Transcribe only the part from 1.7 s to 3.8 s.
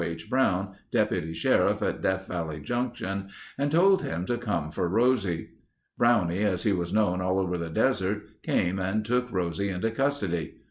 at Death Valley Junction and